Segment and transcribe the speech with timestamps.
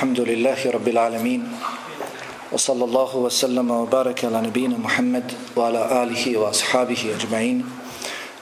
[0.00, 1.42] الحمد لله رب العالمين
[2.52, 5.26] وصلى الله وسلم وبارك على نبينا محمد
[5.56, 7.58] وعلى آله وأصحابه أجمعين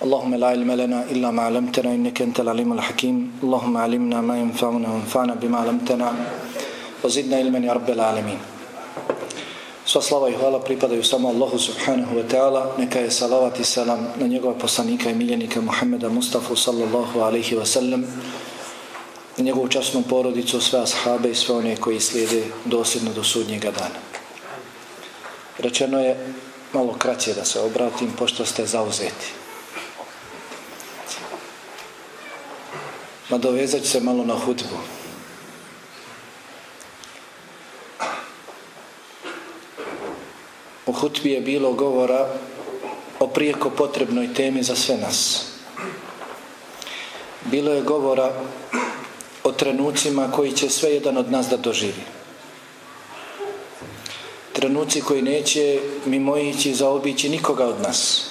[0.05, 4.89] اللهم لا علم لنا إلا ما علمتنا إنك أنت العليم الحكيم اللهم علمنا ما ينفعنا
[4.95, 6.09] وانفعنا بما علمتنا
[7.05, 8.41] وزدنا علما يا رب العالمين
[9.85, 12.73] Sva slava i hvala pripadaju samo Allahu subhanahu wa ta'ala.
[12.81, 17.67] Neka je salavat i salam na njegova poslanika i miljenika Muhammeda Mustafa sallallahu alaihi wa
[17.67, 18.05] sallam.
[19.40, 24.00] Njegovu časnu porodicu, sve ashabe i sve one koji slijede dosljedno do sudnjega dana.
[25.58, 26.34] Rečeno je
[26.74, 29.32] malo kraće da se obratim pošto ste zauzeti.
[33.30, 34.78] Ma dovezat se malo na hudbu.
[40.86, 42.28] U hutbi je bilo govora
[43.20, 45.46] o prijeko potrebnoj temi za sve nas.
[47.46, 48.34] Bilo je govora
[49.50, 52.04] o trenucima koji će sve jedan od nas da doživi.
[54.54, 58.30] Trenuci koji neće mimoići, zaobići nikoga od nas.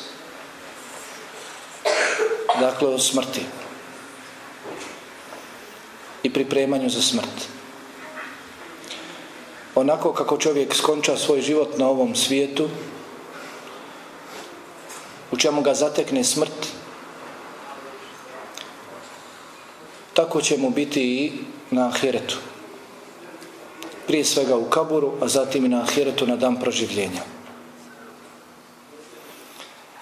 [2.61, 3.41] Dakle, o smrti.
[6.23, 7.49] I pripremanju za smrt
[9.81, 12.69] onako kako čovjek skonča svoj život na ovom svijetu,
[15.31, 16.68] u čemu ga zatekne smrt,
[20.19, 21.33] tako će mu biti i
[21.71, 22.39] na ahiretu.
[24.07, 27.23] Prije svega u kaburu, a zatim i na ahiretu na dan proživljenja.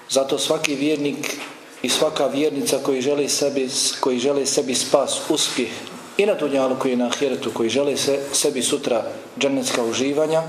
[0.09, 1.37] Zato svaki vjernik
[1.83, 3.69] i svaka vjernica koji žele sebi,
[4.01, 5.69] koji žele sebi spas, uspjeh
[6.17, 9.05] i na dunjalu koji je na ahiretu, koji žele se, sebi sutra
[9.39, 10.43] džanetska uživanja,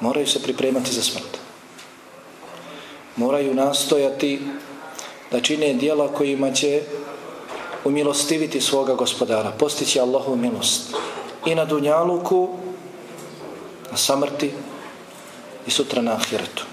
[0.00, 1.38] moraju se pripremati za smrt.
[3.16, 4.40] Moraju nastojati
[5.30, 6.82] da čine dijela kojima će
[7.84, 10.94] umilostiviti svoga gospodara, postići Allahu milost
[11.46, 12.48] i na dunjaluku,
[13.90, 14.52] na samrti
[15.66, 16.64] i sutra na ahiretu.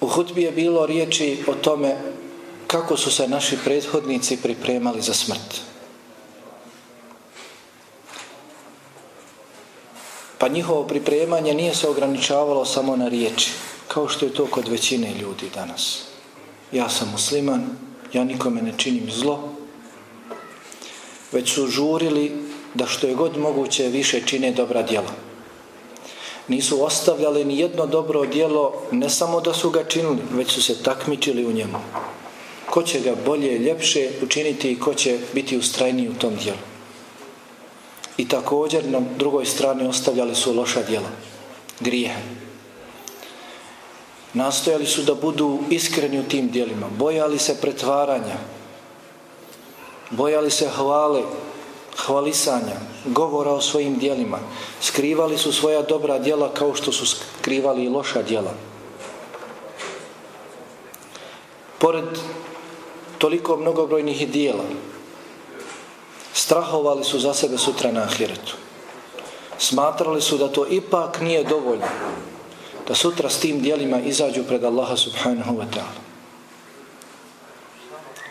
[0.00, 1.96] U hutbi je bilo riječi o tome
[2.66, 5.60] kako su se naši prethodnici pripremali za smrt.
[10.38, 13.52] Pa njihovo pripremanje nije se ograničavalo samo na riječi,
[13.88, 16.02] kao što je to kod većine ljudi danas.
[16.72, 17.66] Ja sam musliman,
[18.12, 19.48] ja nikome ne činim zlo,
[21.32, 22.32] već su žurili
[22.74, 25.12] da što je god moguće više čine dobra djela.
[26.48, 30.82] Nisu ostavljali ni jedno dobro djelo, ne samo da su ga činili, već su se
[30.82, 31.78] takmičili u njemu
[32.70, 36.58] ko će ga bolje, ljepše učiniti i ko će biti ustrajniji u tom djelu.
[38.16, 41.08] I također na drugoj strani ostavljali su loša djela,
[41.80, 42.20] grijehe
[44.38, 48.36] Nastojali su da budu iskreni u tim dijelima, bojali se pretvaranja,
[50.10, 51.22] bojali se hvale,
[51.96, 54.38] hvalisanja, govora o svojim dijelima,
[54.80, 58.54] skrivali su svoja dobra dijela kao što su skrivali i loša dijela.
[61.78, 62.18] Pored
[63.18, 64.64] toliko mnogobrojnih dijela
[66.32, 68.54] strahovali su za sebe sutra na ahiretu.
[69.58, 71.86] Smatrali su da to ipak nije dovoljno
[72.87, 76.01] da sutra s tim dijelima izađu pred Allaha subhanahu wa ta'ala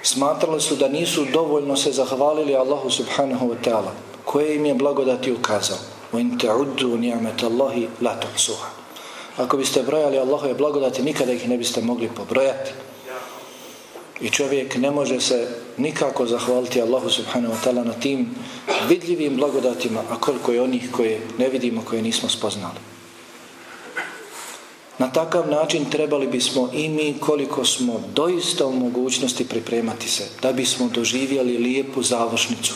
[0.03, 3.93] smatrali su da nisu dovoljno se zahvalili Allahu subhanahu wa ta'ala
[4.25, 5.78] koje im je blagodati ukazao
[6.12, 8.69] وَإِن تَعُدُّوا نِعْمَةَ اللَّهِ لَا تُحْسُوهَا
[9.37, 12.71] Ako biste brojali Allahove blagodati, nikada ih ne biste mogli pobrojati.
[14.21, 18.34] I čovjek ne može se nikako zahvaliti Allahu subhanahu wa ta'ala na tim
[18.89, 22.77] vidljivim blagodatima, a koliko je onih koje ne vidimo, koje nismo spoznali.
[24.97, 30.53] Na takav način trebali bismo i mi koliko smo doista u mogućnosti pripremati se, da
[30.53, 32.74] bismo doživjeli lijepu završnicu.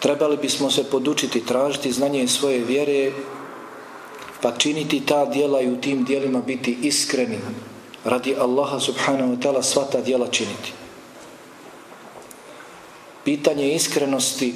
[0.00, 3.12] Trebali bismo se podučiti, tražiti znanje svoje vjere,
[4.42, 7.38] pa činiti ta dijela i u tim dijelima biti iskreni,
[8.04, 10.72] radi Allaha subhanahu wa ta'ala sva ta djela činiti.
[13.24, 14.54] Pitanje iskrenosti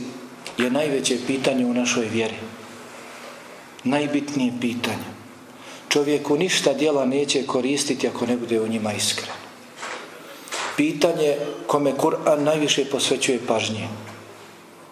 [0.59, 2.44] je najveće pitanje u našoj vjeri
[3.84, 5.10] Najbitnije pitanje.
[5.90, 9.36] Čovjeku ništa djela neće koristiti ako ne bude u njima iskren.
[10.78, 11.36] Pitanje
[11.68, 13.88] kome Kur'an najviše posvećuje pažnje.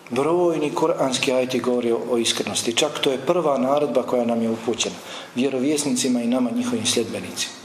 [0.09, 2.74] Brojni kur'anski ajti govori o iskrenosti.
[2.74, 4.95] Čak to je prva narodba koja nam je upućena.
[5.36, 7.57] Vjerovjesnicima i nama njihovim sljedbenicima.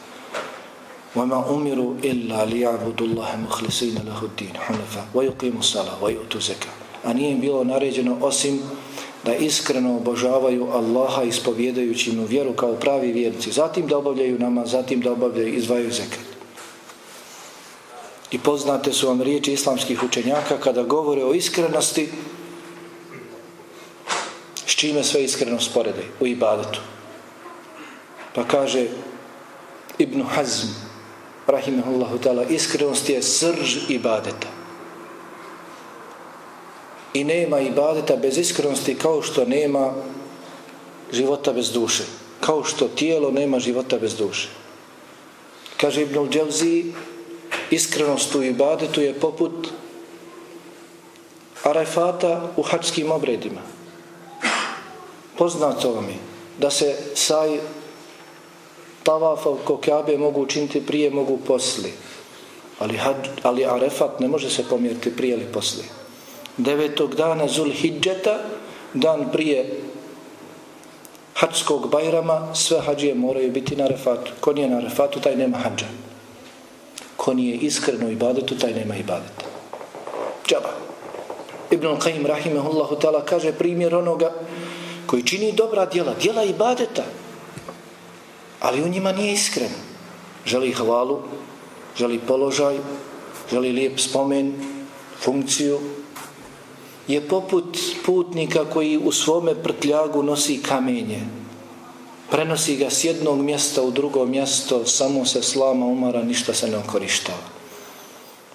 [1.16, 6.72] وما أمروا إلا ليعبدوا الله مخلصين له الدين حنفا ويقيموا الصلاة ويؤتوا زكاة
[7.04, 8.62] a nije im bilo naređeno osim
[9.27, 15.01] da iskreno obožavaju Allaha ispovjedajući mu vjeru kao pravi vjernici zatim da obavljaju nama, zatim
[15.01, 16.19] da obavljaju izvaju zekat
[18.31, 22.09] I poznate su vam riječi islamskih učenjaka kada govore o iskrenosti
[24.65, 26.79] s čime sve iskreno sporede u ibadetu.
[28.35, 28.87] Pa kaže
[29.97, 30.67] Ibn Hazm
[31.47, 34.56] rahimahullahu ta'ala iskrenost je srž ibadeta.
[37.17, 39.93] I nema ibadeta bez iskrenosti kao što nema
[41.11, 42.03] života bez duše.
[42.39, 44.49] Kao što tijelo nema života bez duše.
[45.77, 46.85] Kaže Ibn Džavzi
[47.71, 49.67] iskrenost u ibadetu je poput
[51.63, 53.61] arefata u hačskim obredima.
[55.37, 56.17] Poznato vam je
[56.59, 57.59] da se saj
[59.03, 61.93] tavafa oko Kabe mogu učiniti prije, mogu posli.
[62.79, 65.83] Ali, had, ali arefat ne može se pomjeriti prije ili posli.
[66.57, 68.37] Devetog dana Zulhidžeta,
[68.93, 69.81] dan prije
[71.33, 74.31] hađskog bajrama, sve hađije moraju biti na refatu.
[74.39, 75.85] Ko nije na refatu, taj nema hađa
[77.27, 79.45] ko nije iskreno ibadetu, taj nema ibadeta.
[80.47, 80.71] Džaba.
[81.71, 84.31] Ibn Qayyim rahimehullahu ta'ala kaže primjer onoga
[85.05, 87.03] koji čini dobra djela, djela ibadeta,
[88.59, 89.73] ali u njima nije iskren.
[90.45, 91.19] Želi hvalu,
[91.97, 92.79] želi položaj,
[93.51, 94.55] želi lijep spomen,
[95.19, 95.79] funkciju,
[97.07, 101.19] je poput putnika koji u svome prtljagu nosi kamenje,
[102.31, 106.77] prenosi ga s jednog mjesta u drugo mjesto, samo se slama umara, ništa se ne
[106.77, 107.47] okorištava.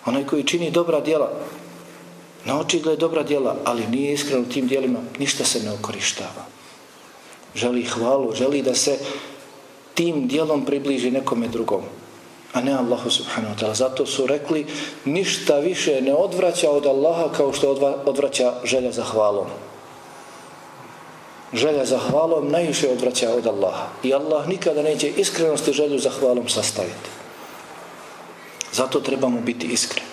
[0.06, 1.32] Onaj koji čini dobra djela,
[2.44, 6.44] na oči dobra djela, ali nije iskren u tim djelima, ništa se ne okorištava.
[7.54, 8.99] Želi hvalu, želi da se
[9.94, 11.82] tim djelom približi nekome drugom,
[12.52, 13.75] a ne Allahu subhanahu wa ta'ala.
[13.75, 14.66] Zato su rekli,
[15.04, 17.70] ništa više ne odvraća od Allaha kao što
[18.04, 19.46] odvraća želja za hvalom
[21.54, 23.87] želja za hvalom najviše odvraća od Allaha.
[24.02, 27.08] I Allah nikada neće iskrenosti želju za hvalom sastaviti.
[28.72, 30.08] Zato trebamo biti iskreni.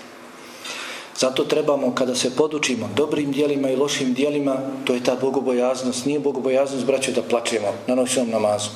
[1.17, 4.55] Zato trebamo kada se podučimo dobrim dijelima i lošim dijelima,
[4.85, 6.05] to je ta bogobojaznost.
[6.05, 8.69] Nije bogobojaznost, braću, da plačemo na noćnom namazu.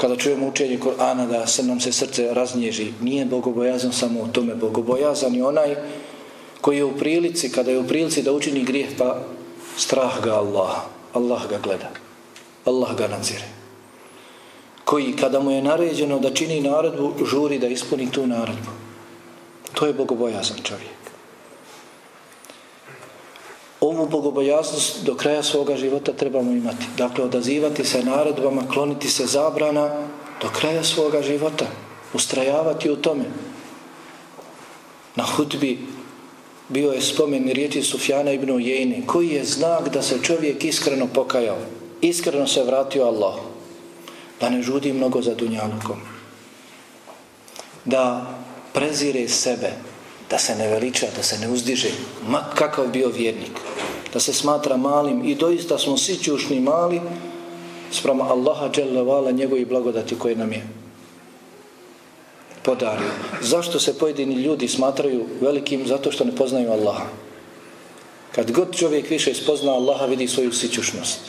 [0.00, 4.54] Kada čujemo učenje Korana da se nam se srce raznježi, nije bogobojazan samo u tome.
[4.54, 5.76] Bogobojazan je onaj
[6.60, 9.18] koji je u prilici, kada je u prilici da učini grijeh, pa
[9.76, 10.76] strah ga Allah.
[11.12, 11.90] Allah ga gleda.
[12.64, 13.44] Allah ga nadzire.
[14.84, 18.70] Koji kada mu je naređeno da čini naredbu žuri da ispuni tu naredbu.
[19.74, 20.95] To je bogobojazan čovjek
[23.80, 26.86] ovu bogobojaznost do kraja svoga života trebamo imati.
[26.96, 30.08] Dakle odazivati se naredbama kloniti se zabrana
[30.42, 31.66] do kraja svoga života.
[32.14, 33.24] Ustrajavati u tome.
[35.16, 35.78] Na hutbi
[36.68, 41.58] bio je spomen riječi Sufjana ibn Ujejni, koji je znak da se čovjek iskreno pokajao,
[42.00, 43.34] iskreno se vratio Allah,
[44.40, 46.00] da ne žudi mnogo za dunjalukom,
[47.84, 48.26] da
[48.72, 49.72] prezire sebe,
[50.30, 51.88] da se ne veliča, da se ne uzdiže,
[52.28, 53.52] ma kakav bio vjernik,
[54.12, 57.00] da se smatra malim i doista smo svi čušni mali
[57.90, 60.66] sprama Allaha dželle njegovi blagodati koje nam je
[62.62, 63.10] podario.
[63.42, 65.86] Zašto se pojedini ljudi smatraju velikim?
[65.86, 67.06] Zato što ne poznaju Allaha.
[68.34, 71.20] Kad god čovjek više spozna Allaha, vidi svoju sićušnost.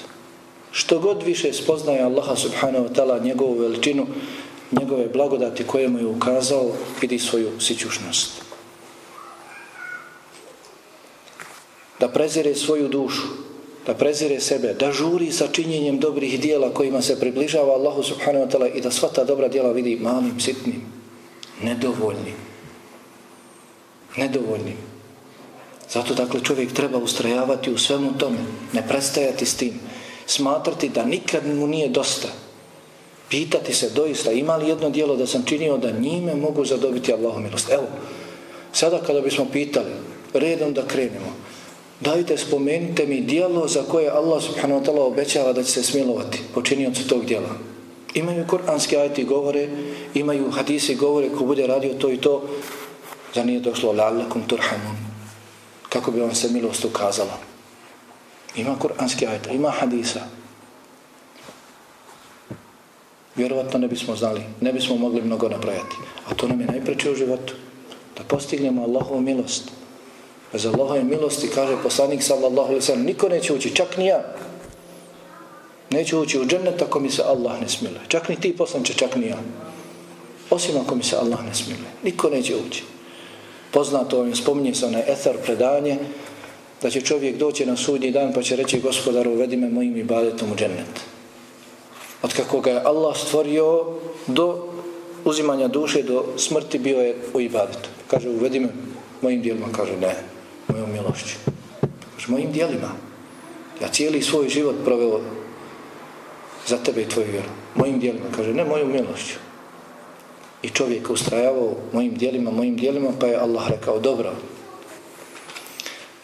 [0.72, 4.08] Što god više spoznaje Allaha subhanahu wa ta'ala, njegovu veličinu,
[4.72, 8.47] njegove blagodati koje mu je ukazao, vidi svoju sićušnost.
[12.18, 13.28] Prezire svoju dušu,
[13.86, 18.50] da prezire sebe, da žuri sa činjenjem dobrih dijela kojima se približava Allahu subhanahu wa
[18.50, 20.82] ta'ala i da sva ta dobra dijela vidi malim, sitnim
[21.62, 22.34] nedovoljnim.
[24.18, 24.78] Nedovoljnim.
[25.90, 28.38] Zato dakle čovjek treba ustrajavati u svemu tome,
[28.74, 29.80] ne prestajati s tim,
[30.26, 32.28] smatrati da nikad mu nije dosta.
[33.30, 37.40] Pitati se doista ima li jedno dijelo da sam činio da njime mogu zadobiti Allahu
[37.40, 37.70] milost.
[37.70, 37.88] Evo,
[38.74, 39.92] sada kada bismo pitali,
[40.34, 41.47] redom da krenemo,
[42.02, 46.42] dajte spomenite mi dijelo za koje Allah subhanahu wa ta'la obećava da će se smilovati
[46.54, 47.50] počiniocu tog dijela.
[48.14, 49.70] Imaju kuranski ajti govore,
[50.14, 52.44] imaju hadisi govore ko bude radio to i to,
[53.36, 54.98] za nije došlo la'allakum turhamun.
[55.90, 57.38] Kako bi vam se milost ukazala.
[58.56, 60.22] Ima kuranski ajta, ima hadisa.
[63.36, 65.96] Vjerovatno ne bismo znali, ne bismo mogli mnogo nabrajati.
[66.28, 67.54] A to nam je najpreće u životu.
[68.18, 69.77] Da postignemo Allahovu milost.
[70.54, 74.24] Bez Allahove milosti, kaže poslanik sallallahu alaihi sallam, niko neće ući, čak ni ja.
[75.90, 78.02] Neće ući u džennet ako mi se Allah ne smiluje.
[78.08, 79.38] Čak ni ti poslanče, čak ni ja.
[80.50, 81.92] Osim ako mi se Allah ne smiluje.
[82.04, 82.84] Niko neće ući.
[83.72, 85.98] Poznato je spominje se onaj etar predanje
[86.82, 90.52] da će čovjek doći na sudnji dan pa će reći gospodaru uvedi me mojim ibadetom
[90.52, 91.02] u džennet.
[92.22, 93.86] Od kako ga je Allah stvorio
[94.28, 94.68] do
[95.26, 97.90] uzimanja duše do smrti bio je u ibadetu.
[98.08, 98.68] Kaže, uvedi me
[99.22, 99.68] mojim dijelima.
[99.76, 100.16] Kaže, ne,
[101.26, 101.58] mojom
[102.20, 102.92] s mojim dijelima.
[103.82, 105.22] Ja cijeli svoj život proveo
[106.68, 107.50] za tebe i tvoju vjeru.
[107.76, 108.26] Mojim dijelima.
[108.36, 109.36] Kaže, ne, mojom milošću.
[110.62, 114.34] I čovjek ustrajavao mojim dijelima, mojim dijelima, pa je Allah rekao, dobro,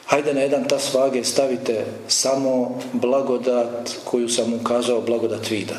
[0.05, 5.75] hajde na jedan tas vage stavite samo blagodat koju sam ukazao, blagodat vida.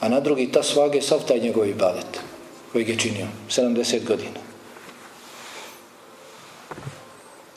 [0.00, 2.20] A na drugi tas vage sav taj njegov ibadet
[2.72, 4.53] koji je činio 70 godina.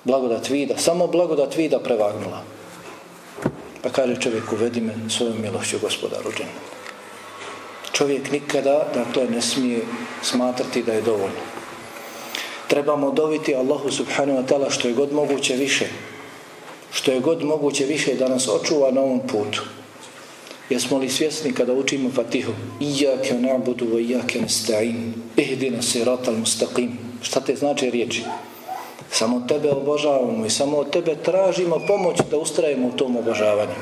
[0.08, 2.40] Blagodat vida, samo blagodat vida prevagnula.
[3.82, 6.56] Pa kaže čovjek, uvedi me svojom milošću gospodaru dženu.
[7.92, 9.82] Čovjek nikada, dakle, ne smije
[10.24, 11.44] smatrati da je dovoljno.
[12.68, 15.88] Trebamo doviti Allahu subhanahu wa ta'ala što je god moguće više.
[16.94, 19.64] Što je god moguće više da nas očuva na ovom putu.
[20.70, 22.52] Jesmo li svjesni kada učimo Fatihu?
[22.80, 25.12] Iyake na'budu wa iyake nasta'in.
[25.38, 26.92] Ihdina siratal mustaqim.
[27.22, 28.24] Šta te znači riječi?
[29.12, 33.80] Samo tebe obožavamo i samo od tebe tražimo pomoć da ustrajemo u tom obožavanju.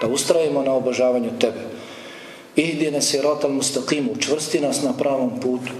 [0.00, 1.60] Da ustrajemo na obožavanju tebe.
[2.56, 4.20] Ihdina siratal mustaqim.
[4.20, 5.72] čvrsti nas na pravom putu.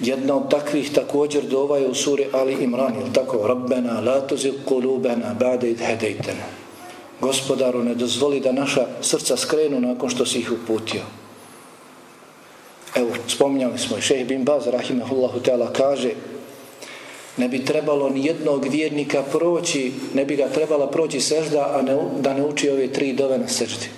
[0.00, 2.94] Jedna od takvih također dova je u suri Ali Imran.
[2.94, 3.46] Je tako?
[3.46, 6.44] Rabbena la tuzik kulubena ba'de id hedejtena.
[7.20, 11.00] Gospodaru, ne dozvoli da naša srca skrenu nakon što si ih uputio.
[12.94, 16.10] Evo, spominjali smo i šeheh bin Baz, rahimahullahu teala, kaže
[17.36, 21.96] ne bi trebalo ni jednog vjernika proći, ne bi ga trebala proći sežda, a ne,
[22.20, 23.88] da ne uči ove tri dove na seždi.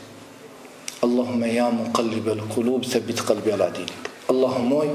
[1.01, 4.11] Allahume ja mu kalibel kulub, se bit kalbi ala dinik.
[4.29, 4.89] Allahum moj,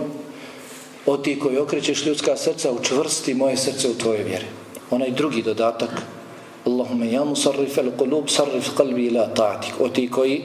[1.05, 4.45] o ti koji okrećeš ljudska srca, učvrsti moje srce u tvoje vjere.
[4.91, 5.89] Onaj drugi dodatak,
[6.65, 9.73] Allahume ja mu sarrif el kulub, sarrif kalbi ila ta'atik.
[9.79, 10.43] O ti koji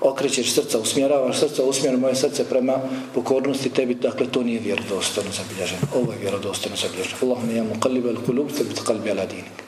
[0.00, 2.80] okrećeš srca, usmjeravaš srca, usmjer moje srce prema
[3.14, 5.80] pokornosti tebi, dakle to nije vjerodostojno zabilježeno.
[5.94, 7.16] Ovo je vjerodostojno zabilježeno.
[7.22, 9.64] Allahumme ja muqallib al-kulub, sabit qalbi ala dinik.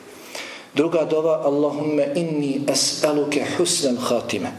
[0.73, 4.51] Druga dova, Allahumme inni es'aluke husnal khatime.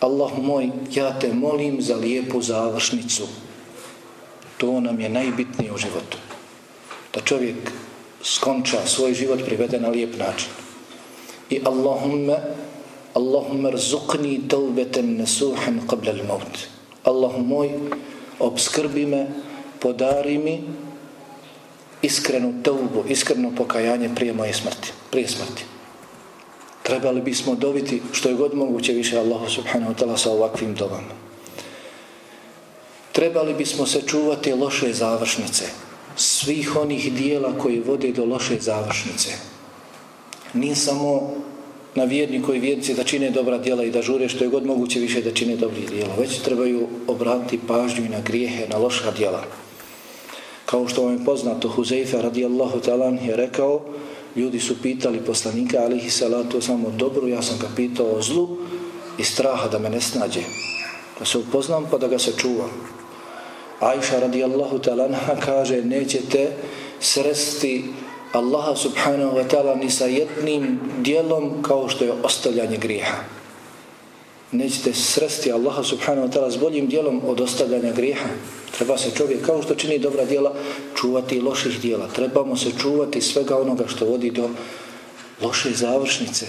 [0.00, 3.26] Allah moj, ja te molim za lijepu završnicu.
[4.56, 6.18] To nam je najbitnije u životu.
[7.14, 7.72] Da čovjek
[8.22, 10.48] skonča svoj život privede na lijep način.
[11.50, 12.38] I Allahumme,
[13.18, 16.54] اللهم ارزقني توبة نسوحا qabla l-maut.
[17.02, 17.68] Allahum moj,
[18.38, 19.26] obskrbi me,
[19.80, 20.62] podari mi
[22.02, 24.92] iskrenu taubu, iskreno pokajanje prije moje smrti.
[25.10, 25.64] Prije smrti.
[26.82, 31.14] Trebali bismo dobiti što je god moguće više Allahu subhanahu wa ta'ala sa ovakvim dobama.
[33.12, 35.64] Trebali bismo se čuvati loše završnice
[36.18, 39.30] svih onih dijela koji vode do loše završnice.
[40.54, 41.34] Nije samo
[41.98, 45.00] na vjerni koji vjernici da čine dobra djela i da žure što je god moguće
[45.00, 46.14] više da čine dobri djela.
[46.18, 49.42] već trebaju obratiti pažnju i na grijehe, na loša djela.
[50.66, 53.80] Kao što vam je poznato, Huzeyfe radijallahu talan je rekao,
[54.36, 58.48] ljudi su pitali poslanika, alihi salatu samo dobro, ja sam ga pitao o zlu
[59.18, 60.40] i straha da me ne snađe.
[61.18, 62.70] Da se upoznam pa da ga se čuvam.
[63.80, 66.52] Aisha radijallahu ta'ala kaže nećete
[67.00, 67.84] sresti
[68.32, 73.16] Allaha subhanahu wa ta'ala ni sa jednim dijelom kao što je ostavljanje grijeha.
[74.52, 78.28] Nećete sresti Allaha subhanahu wa ta'ala s boljim dijelom od ostavljanja grijeha.
[78.78, 80.54] Treba se čovjek kao što čini dobra dijela
[80.94, 82.08] čuvati loših dijela.
[82.08, 84.50] Trebamo se čuvati svega onoga što vodi do
[85.42, 86.46] loše završnice.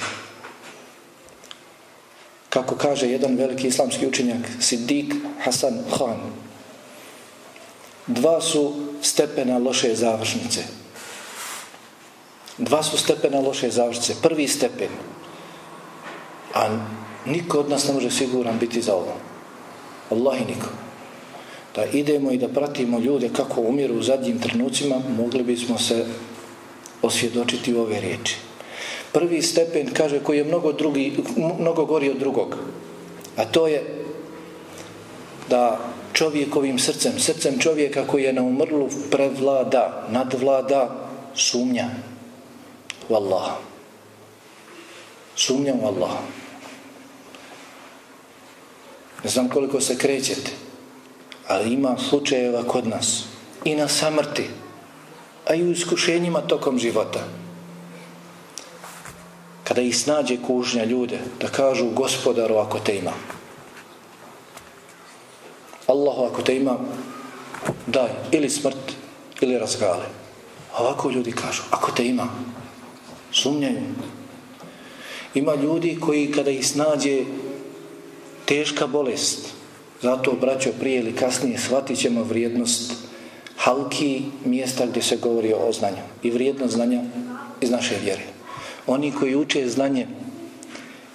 [2.50, 6.20] Kako kaže jedan veliki islamski učenjak Siddiq Hasan Khan
[8.08, 10.79] dva su stepena loše završnice.
[12.60, 14.16] Dva su stepena loše završice.
[14.22, 14.90] Prvi stepen,
[16.54, 16.68] a
[17.26, 19.14] niko od nas ne može siguran biti za ovo.
[20.12, 20.68] Allah i niko.
[21.76, 26.06] Da idemo i da pratimo ljude kako umiru u zadnjim trenucima, mogli bismo se
[27.02, 28.36] osvjedočiti u ove riječi.
[29.12, 31.18] Prvi stepen, kaže, koji je mnogo, drugi,
[31.60, 32.56] mnogo gori od drugog,
[33.38, 33.84] a to je
[35.50, 35.80] da
[36.14, 41.90] čovjekovim srcem, srcem čovjeka koji je na umrlu prevlada, nadvlada, sumnja
[43.10, 43.56] u Allaha.
[45.36, 46.12] Sumnjam u Allah.
[49.24, 50.52] Ne znam koliko se krećete,
[51.48, 53.24] ali ima slučajeva kod nas
[53.66, 54.50] i na samrti,
[55.48, 57.20] a i u iskušenjima tokom života.
[59.64, 63.14] Kada ih snađe kužnja ljude, da kažu gospodaru ako te ima.
[65.88, 66.78] Allahu ako te ima
[67.88, 68.94] daj ili smrt
[69.42, 70.06] ili razgale
[70.78, 72.28] ovako ljudi kažu ako te ima
[73.32, 73.82] sumnjaju
[75.34, 77.24] ima ljudi koji kada ih snađe
[78.46, 79.60] teška bolest
[80.02, 82.94] Zato, braćo, prije ili kasnije shvatit ćemo vrijednost
[83.58, 87.02] halki mjesta gdje se govori o znanju i vrijednost znanja
[87.62, 88.24] iz naše vjere.
[88.88, 90.08] Oni koji uče znanje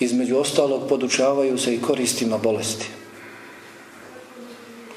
[0.00, 2.86] između ostalog podučavaju se i koristima bolesti.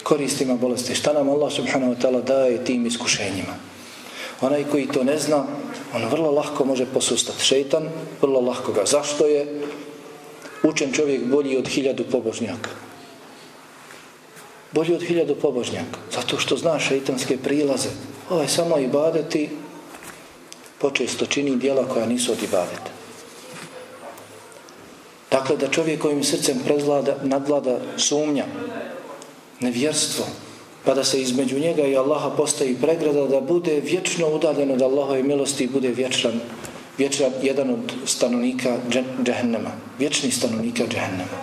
[0.03, 0.95] Koristima bolesti.
[0.95, 3.55] Šta nam Allah subhanahu wa ta'ala daje tim iskušenjima?
[4.41, 5.45] Onaj koji to ne zna,
[5.94, 7.44] on vrlo lahko može posustati.
[7.44, 7.89] Šeitan,
[8.22, 8.86] vrlo lahko ga.
[8.86, 9.62] Zašto je
[10.63, 12.70] učen čovjek bolji od hiljadu pobožnjaka?
[14.72, 16.00] Bolji od hiljadu pobožnjaka.
[16.12, 17.89] Zato što zna šeitanske prilaze.
[18.29, 19.50] Ovaj samo ibadeti
[20.77, 22.91] počesto čini dijela koja nisu od ibadeta.
[25.32, 28.46] Dakle, da čovjek kojim srcem prezlada, nadlada sumnja,
[29.60, 30.25] nevjerstvo,
[30.88, 35.24] pa da se između njega i Allaha postavi pregrada da bude vječno udaljen od Allahove
[35.24, 36.39] milosti i bude vječan,
[36.98, 38.77] vječan jedan od stanovnika
[39.24, 41.38] džehennema, vječni stanovnika džehennema.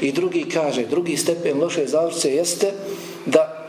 [0.00, 2.72] I drugi kaže, drugi stepen loše zavrce jeste
[3.26, 3.68] da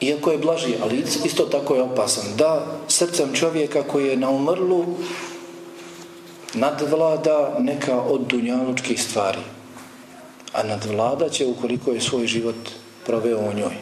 [0.00, 4.84] iako je blaži, ali isto tako je opasan, da srcem čovjeka koji je na umrlu
[6.54, 9.42] nadvlada neka od dunjalučkih stvari.
[10.52, 12.79] A nadvlada će ukoliko je svoj život
[13.10, 13.74] proveo u njoj.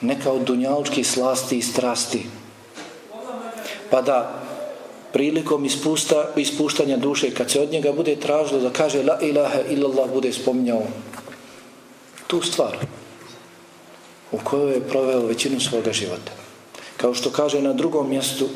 [0.00, 2.26] Neka od dunjalučkih slasti i strasti.
[3.90, 4.42] Pa da
[5.12, 10.10] prilikom ispusta, ispuštanja duše, kad se od njega bude tražilo da kaže la ilaha illallah,
[10.10, 10.82] bude spominjao
[12.26, 12.78] tu stvar
[14.32, 16.32] u kojoj je proveo većinu svoga života.
[16.96, 18.48] Kao što kaže na drugom mjestu,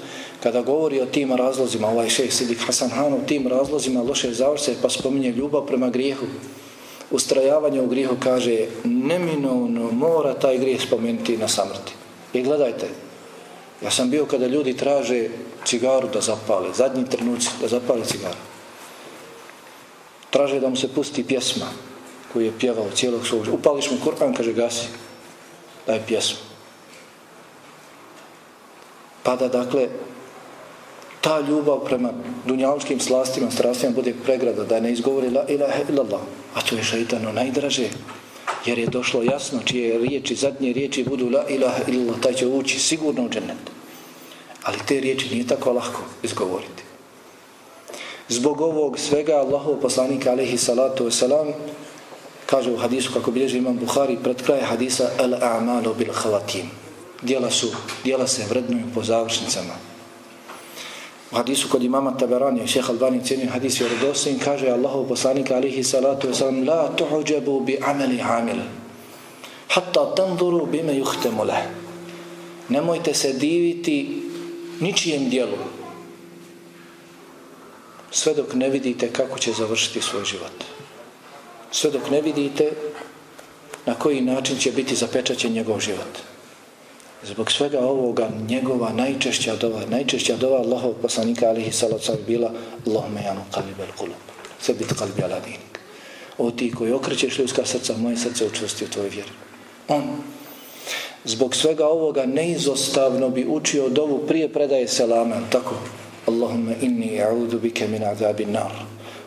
[0.43, 4.75] kada govori o tim razlozima, ovaj šeh Sidik Hasan Han, o tim razlozima loše završe,
[4.83, 6.26] pa spominje ljubav prema grijehu,
[7.10, 11.92] ustrajavanje u grihu kaže, neminovno mora taj grijeh spomenuti na samrti.
[12.32, 12.88] I gledajte,
[13.82, 15.28] ja sam bio kada ljudi traže
[15.64, 18.38] cigaru da zapale, zadnji trenuci da zapale cigaru.
[20.30, 21.66] Traže da mu se pusti pjesma
[22.32, 23.60] koju je pjevao cijelog svog života.
[23.60, 24.86] Upališ mu Kur'an, kaže, gasi,
[25.86, 26.38] daj pjesmu.
[29.23, 29.88] Pada, dakle,
[31.28, 32.10] ta ljubav prema
[32.47, 36.21] dunjalučkim slastima, strastima bude pregrada, da ne izgovori la ilaha illallah,
[36.54, 37.88] a to je šeitano najdraže,
[38.67, 42.78] jer je došlo jasno čije riječi, zadnje riječi budu la ilaha illallah, taj će ući
[42.78, 43.71] sigurno u džennet.
[44.62, 46.82] Ali te riječi nije tako lahko izgovoriti.
[48.28, 51.52] Zbog ovog svega Allahov poslanik alaihi salatu wasalam
[52.47, 56.71] kaže u hadisu kako bilježi imam Bukhari pred kraj hadisa al a'malu bil khalatim.
[57.23, 57.69] Dijela su,
[58.04, 59.98] dijela se vrednuju po završnicama.
[61.32, 65.84] U hadisu kod imama Taberani, šeha Albani cijeni hadis je redosin, kaže Allahov poslanika alihi
[65.84, 68.62] salatu wasalam, la tuhuđebu bi ameli amil,
[69.69, 71.64] hatta tanzuru bime juhtemu leh.
[72.69, 74.23] Nemojte se diviti
[74.80, 75.58] ničijem dijelu,
[78.10, 80.64] sve dok ne vidite kako će završiti svoj život.
[81.71, 82.73] Sve dok ne vidite
[83.86, 86.19] na koji način će biti zapečaćen njegov život.
[87.23, 92.52] Zbog svega ovoga njegova najčešća dova, najčešća dova Allahov poslanika alihi salatu bila
[92.87, 94.23] Allahume janu kalib al kulub.
[94.61, 95.81] Sve biti kalbi ala dinik.
[96.39, 99.31] O ti koji okrećeš ljudska srca, moje srce učvrsti u tvoj vjeri.
[99.89, 100.02] On
[101.25, 105.37] zbog svega ovoga neizostavno bi učio dovu prije predaje selama.
[105.50, 105.75] Tako.
[106.26, 108.73] Allahumma inni a'udhu bike min azabi nar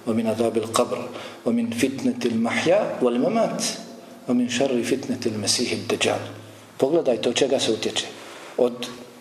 [0.08, 0.98] wa min azabi al-qabr
[1.46, 3.64] wa min fitnetil al-mahja wal mamat
[4.28, 6.22] wa min šarri fitnetil al-mesihi dajjal
[6.82, 8.06] Pogledajte od čega se utječe.
[8.58, 8.74] Od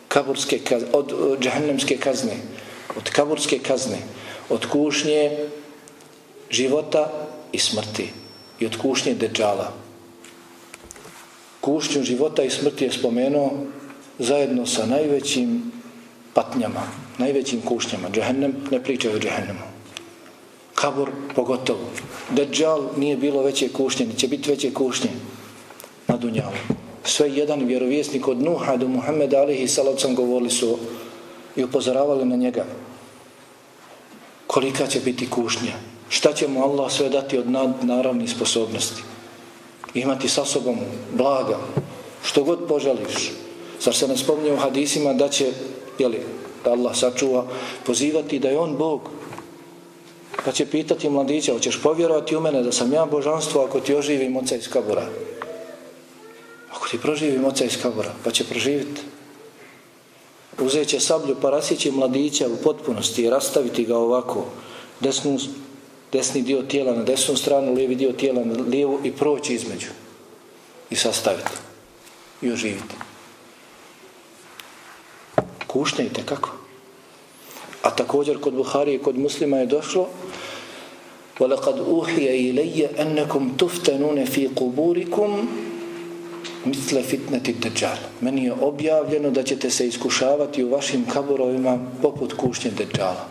[0.08, 2.36] kaburske kazne, od e, džahnemske kazne,
[2.96, 3.98] od kaburske kazne,
[4.48, 5.48] od kušnje
[6.50, 7.12] života
[7.52, 8.08] i smrti
[8.60, 9.72] i od kušnje deđala.
[11.60, 13.52] Kušnju života i smrti je spomenuo
[14.18, 15.72] zajedno sa najvećim
[16.34, 18.08] patnjama, najvećim kušnjama.
[18.10, 19.68] Džahnem ne priča o džahnemu.
[20.74, 21.92] Kabur pogotovo.
[22.30, 25.10] Deđal nije bilo veće kušnje, će biti veće kušnje
[26.08, 30.78] na dunjalu sve jedan vjerovjesnik od Nuha do Muhammeda alihi salavcom govorili su
[31.56, 32.64] i upozoravali na njega.
[34.46, 35.72] Kolika će biti kušnja?
[36.08, 37.50] Šta će mu Allah sve dati od
[37.82, 39.02] naravne sposobnosti?
[39.94, 40.76] Imati sa sobom
[41.12, 41.58] blaga?
[42.24, 43.32] Što god poželiš.
[43.80, 45.52] Zar se ne spominje u hadisima da će
[45.98, 46.20] jeli,
[46.64, 47.46] da Allah sačuva
[47.86, 49.00] pozivati da je on Bog?
[50.44, 54.36] Pa će pitati mladića hoćeš povjerovati u mene da sam ja božanstvo ako ti oživim
[54.36, 55.06] oca iz kabura?
[56.89, 59.01] Ako ti proživi moca iz kabora, pa će proživiti.
[60.59, 64.45] Uzet će sablju, pa rasjeći mladića u potpunosti i rastaviti ga ovako,
[64.99, 65.39] desnu,
[66.11, 69.87] desni dio tijela na desnu stranu, lijevi dio tijela na lijevu i proći između.
[70.89, 71.51] I sastaviti.
[72.41, 72.95] I oživiti.
[75.67, 76.49] Kušnjajte, kako?
[77.81, 80.07] A također kod Buhari i kod muslima je došlo
[81.39, 85.31] وَلَقَدْ أُوحِيَ إِلَيَّ أَنَّكُمْ تُفْتَنُونَ فِي قُبُورِكُمْ
[86.64, 87.96] misle fitneti deđal.
[88.20, 93.26] Meni je objavljeno da ćete se iskušavati u vašim kaburovima poput kušnje deđala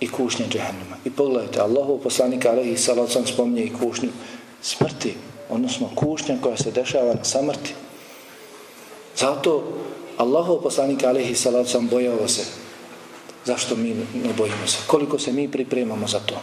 [0.00, 0.96] i kušnje džehennema.
[1.04, 4.08] I pogledajte, Allahu poslanika alaihi salacom spominje i kušnju
[4.62, 5.14] smrti,
[5.50, 7.74] odnosno kušnja koja se dešava na samrti.
[9.16, 9.62] Zato
[10.16, 12.44] Allahu poslanika alaihi salacom bojao se.
[13.44, 14.78] Zašto mi ne bojimo se?
[14.86, 16.34] Koliko se mi pripremamo za to?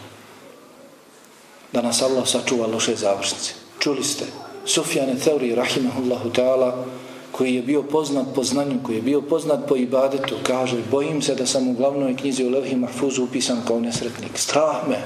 [1.72, 3.52] Da nas Allah sačuva loše završnice.
[3.78, 4.24] Čuli ste,
[4.66, 6.84] Sufjane Theuri, rahimahullahu ta'ala,
[7.32, 11.34] koji je bio poznat po znanju, koji je bio poznat po ibadetu, kaže, bojim se
[11.34, 14.38] da sam u glavnoj knjizi u Levhi Mahfuzu upisan kao nesretnik.
[14.38, 15.02] Strah me.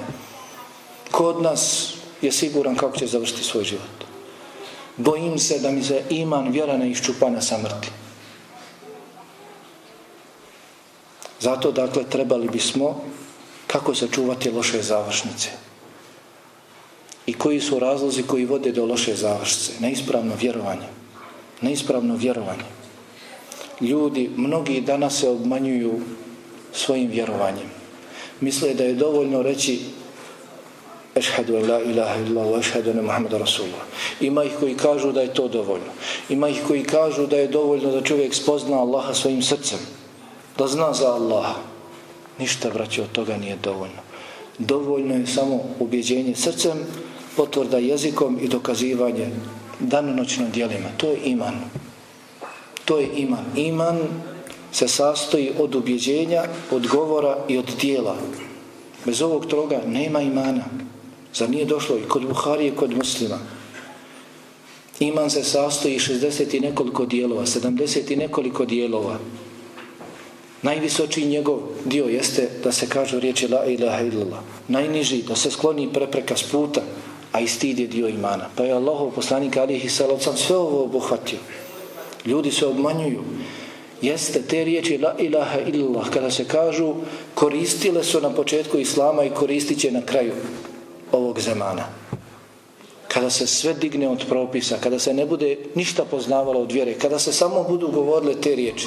[1.10, 1.92] Kod nas
[2.22, 4.04] je siguran kako će završiti svoj život.
[4.96, 7.90] Bojim se da mi se iman vjera ne iščupa na samrti.
[11.40, 13.00] Zato, dakle, trebali bismo
[13.66, 15.67] kako sačuvati loše završnice
[17.28, 19.72] i koji su razlozi koji vode do loše završce.
[19.80, 20.88] Neispravno vjerovanje.
[21.60, 22.64] Neispravno vjerovanje.
[23.80, 26.00] Ljudi, mnogi danas se obmanjuju
[26.72, 27.68] svojim vjerovanjem.
[28.40, 29.80] Misle da je dovoljno reći
[31.14, 33.84] Ešhedu la ilaha illallah, ešhedu ne Muhammeda Rasulullah.
[34.20, 35.92] Ima ih koji kažu da je to dovoljno.
[36.28, 39.78] Ima ih koji kažu da je dovoljno da čovjek spozna Allaha svojim srcem.
[40.58, 41.54] Da zna za Allaha.
[42.38, 44.02] Ništa, braći, od toga nije dovoljno.
[44.58, 46.86] Dovoljno je samo ubjeđenje srcem,
[47.38, 49.30] potvrda jezikom i dokazivanje
[49.80, 50.88] danonoćno dijelima.
[50.96, 51.54] To je iman.
[52.84, 53.44] To je iman.
[53.56, 53.98] Iman
[54.72, 58.16] se sastoji od ubjeđenja, od govora i od dijela.
[59.04, 60.64] Bez ovog troga nema imana.
[61.34, 63.38] Zar nije došlo i kod Buhari i kod muslima?
[65.00, 69.18] Iman se sastoji 60 i nekoliko dijelova, 70 i nekoliko dijelova.
[70.62, 74.40] Najvisočiji njegov dio jeste da se kažu riječi la ilaha illallah.
[74.68, 76.82] Najniži da se skloni prepreka s puta,
[77.32, 78.48] a i stid je dio imana.
[78.56, 81.38] Pa je Allahov poslanik alihi salavcam sve ovo obuhvatio.
[82.24, 83.22] Ljudi se obmanjuju.
[84.02, 86.94] Jeste te riječi la ilaha illallah kada se kažu
[87.34, 90.32] koristile su na početku islama i koristit će na kraju
[91.12, 91.84] ovog zemana.
[93.08, 97.18] Kada se sve digne od propisa, kada se ne bude ništa poznavalo od vjere, kada
[97.18, 98.86] se samo budu govorile te riječi,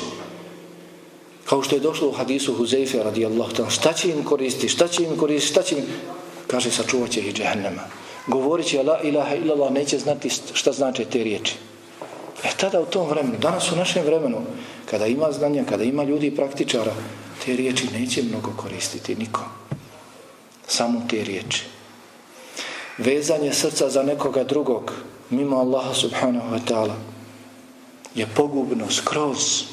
[1.46, 5.04] kao što je došlo u hadisu Huzeyfe radijallahu ta'ala, šta će im koristiti, šta će
[5.04, 5.84] im koristiti, šta će im,
[6.48, 11.56] kaže, sačuvat će ih džehennema govoreći la ilaha illallah neće znati šta znači te riječi.
[12.44, 14.38] E tada u tom vremenu, danas u našem vremenu,
[14.86, 16.94] kada ima znanja, kada ima ljudi i praktičara,
[17.46, 19.42] te riječi neće mnogo koristiti niko.
[20.68, 21.64] Samo te riječi.
[22.98, 24.94] Vezanje srca za nekoga drugog,
[25.30, 26.94] mimo Allaha subhanahu wa ta'ala,
[28.16, 29.64] je pogubno, skroz.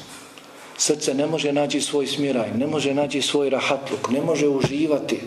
[0.77, 5.19] Srce ne može naći svoj smiraj, ne može naći svoj rahatluk, ne može uživati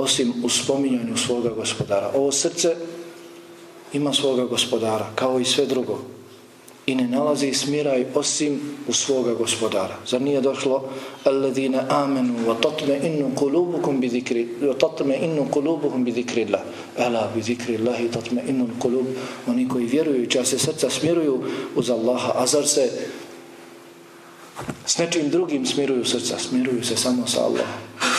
[0.00, 2.10] osim u spominjanju svoga gospodara.
[2.14, 2.76] Ovo srce
[3.92, 5.98] ima svoga gospodara, kao i sve drugo.
[6.86, 9.96] I ne nalazi smiraj osim u svoga gospodara.
[10.06, 10.88] Zar nije došlo
[11.24, 16.60] alladine amenu wa tatme innu kulubukum bi zikri wa tatme innu kulubukum bi zikri Allah.
[16.98, 19.06] Ela bi zikri Allahi tatme innu kulub.
[19.46, 21.42] Oni koji vjeruju, čas se srca smiruju
[21.76, 22.32] uz Allaha.
[22.36, 22.90] A zar se
[24.86, 26.38] s nečim drugim smiruju srca?
[26.38, 28.09] Smiruju se samo sa Allahom.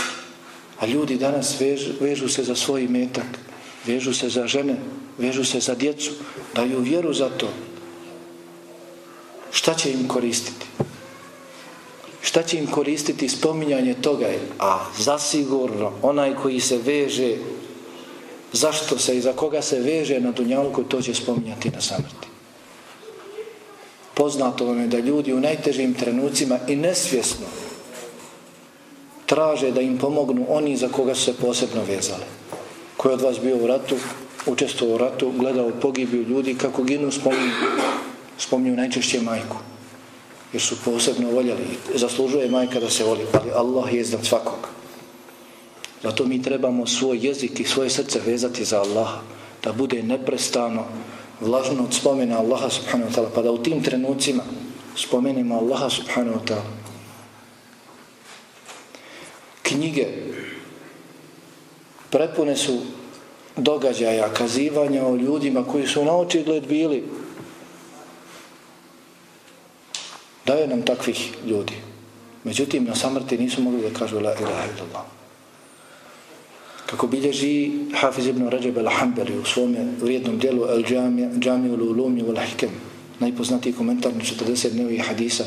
[0.82, 3.38] A ljudi danas vežu, vežu se za svoj metak,
[3.86, 4.76] vežu se za žene,
[5.18, 6.12] vežu se za djecu,
[6.56, 7.50] daju vjeru za to.
[9.52, 10.66] Šta će im koristiti?
[12.22, 14.26] Šta će im koristiti spominjanje toga?
[14.60, 17.38] A zasigurno onaj koji se veže,
[18.54, 22.28] zašto se i za koga se veže na Dunjalku, to će spominjati na samrti.
[24.14, 27.46] Poznato vam je da ljudi u najtežim trenucima i nesvjesno
[29.32, 32.28] traže da im pomognu oni za koga su se posebno vezali.
[32.98, 33.96] Ko je od vas bio u ratu,
[34.46, 37.52] učestvovao u ratu, gledao pogibiju ljudi, kako ginu spominju,
[38.38, 39.58] spominju najčešće majku.
[40.54, 41.64] Jer su posebno voljeli.
[41.96, 44.68] Zaslužuje majka da se voli, ali Allah je iznad svakog.
[46.04, 49.22] Zato mi trebamo svoj jezik i svoje srce vezati za Allaha,
[49.64, 50.84] da bude neprestano
[51.42, 54.44] vlažno od spomena Allaha subhanahu wa ta'ala, pa da u tim trenucima
[54.96, 56.91] spomenemo Allaha subhanahu wa ta'ala,
[59.72, 60.08] knjige
[62.10, 62.78] prepune su
[63.56, 67.04] događaja, kazivanja o ljudima koji su na očigled bili.
[70.46, 71.74] Daje nam takvih ljudi.
[72.44, 75.06] Međutim, na samrti nisu mogli da kažu la ilaha illallah.
[76.86, 82.70] Kako bilježi Hafiz ibn Rajab al-Hambari u svome vrijednom dijelu Al-Džami l-Ulumi wal-Hikem,
[83.20, 85.44] najpoznatiji komentar na 40 dnevih hadisa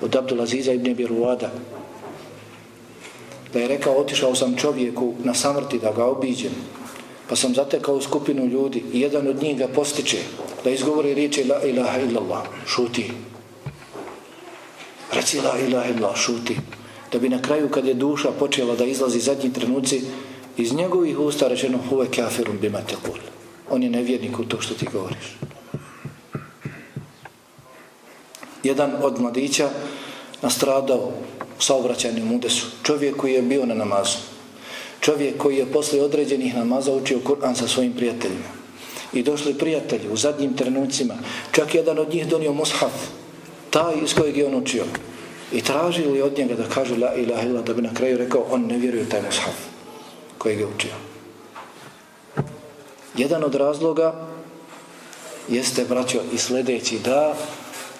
[0.00, 1.50] od Abdulaziza ibn Biruada,
[3.54, 6.52] da je rekao, otišao sam čovjeku na samrti da ga obiđem.
[7.28, 10.18] Pa sam zatekao skupinu ljudi i jedan od njih ga postiče
[10.64, 13.10] da izgovori riječi la ilaha illallah, šuti.
[15.12, 16.56] Reci la ilaha illallah, šuti.
[17.12, 20.02] Da bi na kraju kad je duša počela da izlazi zadnji trenuci,
[20.56, 23.20] iz njegovih usta rečeno huve kafirum bima tekul.
[23.70, 25.36] On je nevjernik u to što ti govoriš.
[28.62, 29.70] Jedan od mladića
[30.42, 31.12] nastradao
[31.58, 32.66] u saobraćajnim udesu.
[32.82, 34.18] Čovjek koji je bio na namazu.
[35.00, 38.50] Čovjek koji je posle određenih namaza učio Kur'an sa svojim prijateljima.
[39.12, 41.14] I došli prijatelji u zadnjim trenucima.
[41.52, 42.92] Čak jedan od njih donio mushaf.
[43.70, 44.84] Taj iz kojeg je on učio.
[45.52, 48.66] I tražili od njega da kaže la ilaha illa da bi na kraju rekao on
[48.66, 49.54] ne vjeruje taj mushaf
[50.38, 50.94] kojeg je učio.
[53.16, 54.26] Jedan od razloga
[55.48, 57.34] jeste, braćo, i sljedeći da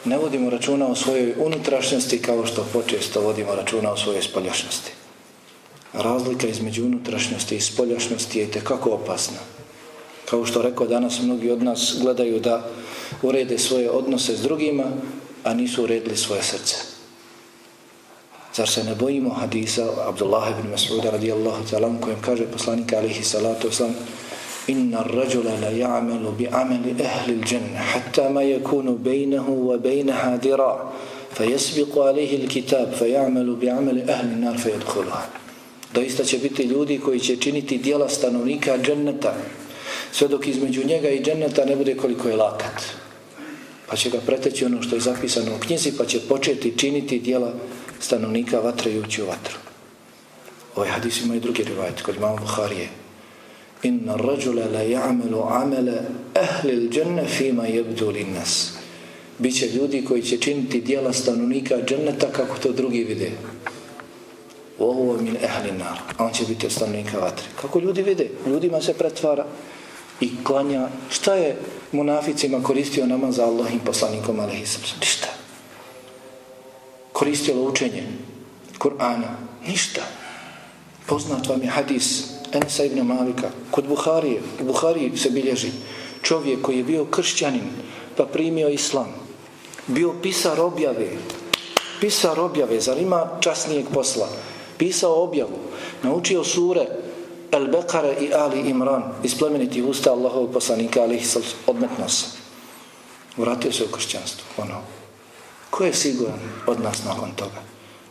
[0.05, 4.93] ne vodimo računa o svojoj unutrašnjosti kao što počesto vodimo računa o svojoj spoljašnjosti.
[5.93, 9.39] Razlika između unutrašnjosti i spoljašnjosti je tekako opasna.
[10.31, 12.67] Kao što rekao danas, mnogi od nas gledaju da
[13.23, 14.85] urede svoje odnose s drugima,
[15.45, 16.77] a nisu uredili svoje srce.
[18.55, 23.69] Zar se ne bojimo hadisa Abdullah ibn Mas'uda radijallahu ta'ala kojem kaže poslanika alihi salatu
[23.69, 23.93] wasalam
[24.70, 30.92] إن الرجل لا يعمل بعمل أهل الجنة حتى ما يكون بينه وبينها ذراع
[31.32, 35.30] فيسبق عليه الكتاب فيعمل بعمل أهل النار فيدخلها
[35.94, 39.34] Doista će biti ljudi koji će činiti dijela stanovnika dženneta
[40.12, 42.84] sve dok između njega i dženneta ne bude koliko je lakat.
[43.88, 47.54] Pa će ga preteći ono što je zapisano u knjizi pa će početi činiti dijela
[48.00, 49.58] stanovnika vatre i ući u vatru.
[50.76, 52.90] Ovaj hadis ima i drugi rivajt kod imamo Buharije
[53.85, 55.99] inna rađula la ya'malu amala
[56.35, 58.73] ahli al-janna fima jebdu li nas.
[59.39, 63.31] Biće ljudi koji će činiti dijela stanovnika dženneta kako to drugi vide.
[64.79, 65.99] Ovo min ehli nar.
[66.17, 67.47] A on će biti stanovnika vatre.
[67.61, 68.29] Kako ljudi vide?
[68.47, 69.47] Ljudima se pretvara
[70.21, 70.89] i klanja.
[71.11, 71.57] Šta je
[71.93, 74.83] munaficima koristio nama za Allahim poslanikom alaihissam?
[75.01, 75.29] Ništa.
[77.13, 78.03] Koristilo učenje
[78.79, 79.37] Kur'ana?
[79.67, 80.03] Ništa.
[81.07, 85.71] Poznat vam je hadis Ensa ibn Malika, kod Buharije, u Buhariji se bilježi
[86.23, 87.71] čovjek koji je bio kršćanin,
[88.17, 89.15] pa primio islam,
[89.87, 91.09] bio pisar objave,
[92.01, 94.29] pisar objave, zar ima časnijeg posla,
[94.79, 95.59] pisao objavu,
[96.03, 96.87] naučio sure
[97.53, 101.27] El Bekara i Ali Imran, iz plemeniti usta Allahovog poslanika, ali ih
[101.67, 102.27] odmetno se.
[103.37, 104.81] Vratio se u kršćanstvo, ono.
[105.71, 107.63] Ko je siguran od nas nakon toga?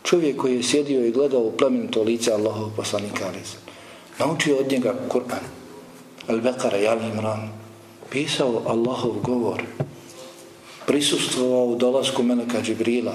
[0.04, 3.40] Čovjek koji je sjedio i gledao u plemenito lice Allahovog poslanika, ali
[4.20, 5.46] naučio od njega Kur'an,
[6.28, 7.50] Al-Baqara i Al-Imran,
[8.10, 9.64] pisao Allahov govor,
[10.86, 13.14] prisustvovao u dolasku Meleka Džibrila.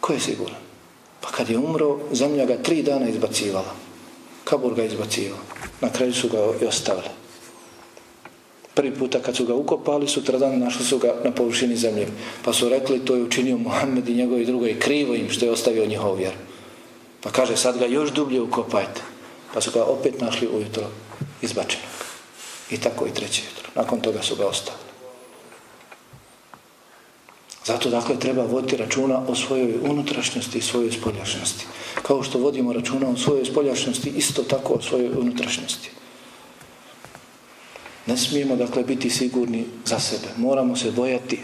[0.00, 0.60] Ko je siguran?
[1.20, 3.74] Pa kad je umro, zemlja ga tri dana izbacivala.
[4.44, 5.42] Kabur ga izbacivala.
[5.80, 7.08] Na kraju su ga i ostavili.
[8.74, 12.06] Prvi puta kad su ga ukopali, sutra dan našli su ga na površini zemlje.
[12.44, 15.86] Pa su rekli, to je učinio Muhammed i njegovi drugovi krivo im što je ostavio
[15.86, 16.32] njihov vjer.
[17.20, 19.02] Pa kaže, sad ga još dublje ukopajte.
[19.54, 20.86] Pa su ga opet našli ujutro
[21.42, 21.86] izbačenog.
[22.70, 23.70] I tako i treće jutro.
[23.74, 24.90] Nakon toga su ga ostavili.
[27.64, 31.66] Zato dakle treba voditi računa o svojoj unutrašnjosti i svojoj spoljašnjosti.
[32.02, 35.90] Kao što vodimo računa o svojoj spoljašnjosti, isto tako o svojoj unutrašnjosti.
[38.06, 40.28] Ne smijemo dakle biti sigurni za sebe.
[40.36, 41.40] Moramo se bojati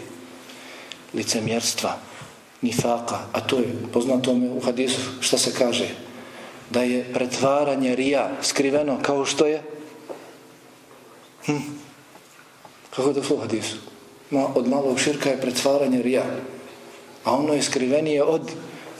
[1.13, 1.97] licemjerstva,
[2.61, 5.89] nifaka, a to je poznato me u hadisu što se kaže?
[6.69, 9.63] Da je pretvaranje rija skriveno kao što je?
[11.45, 11.57] Hm.
[12.95, 13.75] kako je to u hadisu?
[14.31, 16.23] Ma, od malog širka je pretvaranje rija
[17.27, 18.41] a ono je skrivenije od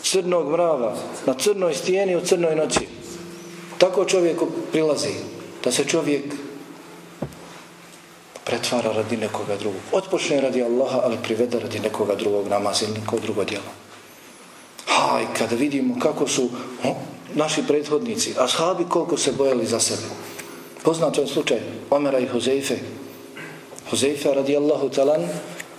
[0.04, 2.88] crnog mrava na crnoj stijeni u crnoj noći.
[3.78, 5.14] Tako čovjeku prilazi
[5.64, 6.24] da se čovjek
[8.48, 9.82] pretvara radi nekoga drugog.
[9.92, 13.72] Otpočne radi Allaha, ali privede radi nekoga drugog namaz ili neko drugo djelo.
[14.86, 16.50] Haj, kada vidimo kako su
[16.84, 16.96] no,
[17.36, 20.08] naši prethodnici, ashabi koliko se bojali za sebe.
[20.84, 22.78] Poznato je slučaj Omera i Hozeife.
[23.90, 25.28] Hozeife radi Allahu talan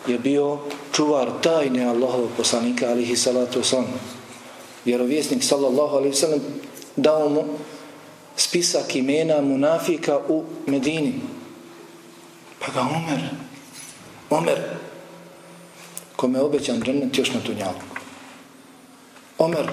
[0.06, 0.58] je bio
[0.92, 3.96] čuvar tajne Allahovog poslanika alihi salatu wasalam.
[4.84, 6.40] Vjerovjesnik sallallahu alihi sallam
[6.96, 7.44] dao mu
[8.36, 11.37] spisak imena munafika u Medini.
[12.58, 13.20] Pa ga Omer,
[14.30, 14.58] Omer,
[16.16, 17.78] kome je obećan džennet još na tunjalu.
[19.38, 19.70] Omer,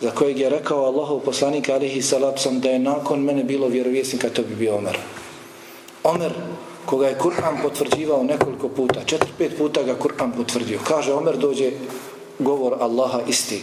[0.00, 4.42] za kojeg je rekao Allahov poslanik alihi salacom da je nakon mene bilo vjerovjesnika, to
[4.42, 4.98] bi bio Omer.
[6.04, 6.32] Omer,
[6.86, 10.80] koga je Kur'an potvrđivao nekoliko puta, četiri, pet puta ga Kur'an potvrdio.
[10.88, 11.72] Kaže, Omer dođe
[12.38, 13.62] govor Allaha isti.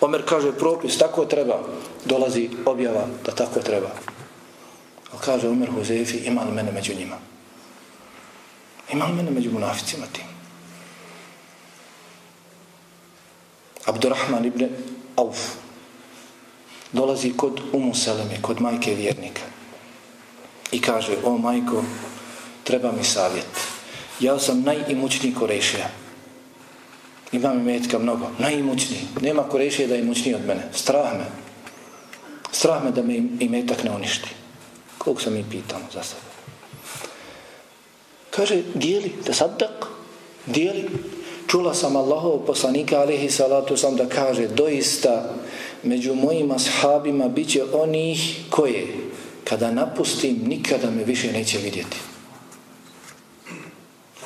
[0.00, 1.58] Omer kaže, propis, tako treba.
[2.04, 3.90] Dolazi objava da tako treba.
[5.12, 7.31] Ali kaže Omer Huzefi, ima li mene među njima?
[8.92, 10.24] Ima li mene među munaficima tim?
[13.86, 14.68] Abdurrahman ibn
[15.16, 15.38] Auf
[16.92, 19.42] dolazi kod Umu Seleme, kod majke vjernika.
[20.72, 21.84] I kaže, o majko,
[22.64, 23.46] treba mi savjet.
[24.20, 25.88] Ja sam najimućniji korešija.
[27.32, 29.00] Imam imetka mnogo, najimućniji.
[29.20, 30.62] Nema korešije da je imućniji od mene.
[30.72, 31.24] Strah me.
[32.52, 34.28] Strah me da me imetak ne uništi.
[34.98, 36.31] Koliko sam mi pitamo za sebe.
[38.32, 39.86] Kaže, dijeli, da sadak,
[40.46, 40.88] dijeli.
[41.46, 45.34] Čula sam Allahov poslanika, alihi salatu sam da kaže, doista,
[45.82, 48.86] među mojim ashabima bit će onih koje,
[49.44, 51.96] kada napustim, nikada me više neće vidjeti.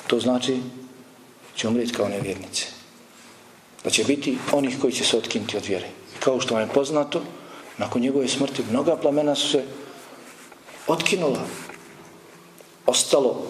[0.06, 0.60] To znači,
[1.56, 2.66] će umrijeti kao nevjernice.
[3.84, 5.88] Da će biti onih koji će se otkinuti od vjere.
[6.20, 7.22] Kao što vam je poznato,
[7.78, 9.64] nakon njegove smrti mnoga plamena su se
[10.86, 11.42] otkinula.
[12.86, 13.46] Ostalo,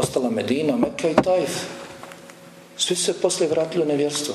[0.00, 1.64] ostala Medina, Mekka i Taif.
[2.76, 4.34] Svi su se posle vratili u nevjerstvo.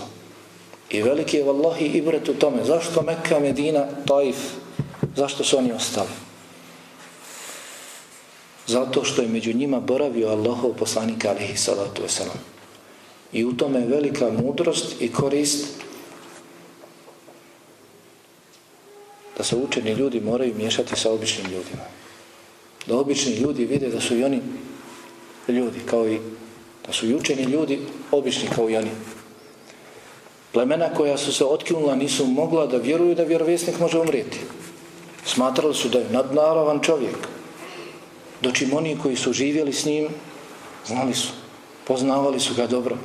[0.89, 2.63] I veliki je vallahi ibret u tome.
[2.63, 4.37] Zašto Mekka, Medina, Taif?
[5.15, 6.13] Zašto su oni ostali?
[8.67, 12.41] Zato što je među njima boravio Allahov poslanik alihi salatu wasalam.
[13.33, 15.65] I u tome je velika mudrost i korist
[19.37, 21.83] da se učeni ljudi moraju miješati sa običnim ljudima.
[22.87, 24.41] Da obični ljudi vide da su i oni
[25.47, 26.19] ljudi, kao i
[26.87, 27.79] da su i učeni ljudi
[28.11, 28.91] obični kao i oni.
[30.51, 34.39] Plemena koja su se otkinula nisu mogla da vjeruju da vjerovjesnik može umrijeti.
[35.25, 37.15] Smatrali su da je nadnaravan čovjek.
[38.41, 40.07] Dočim oni koji su živjeli s njim,
[40.85, 41.29] znali su,
[41.87, 42.97] poznavali su ga dobro.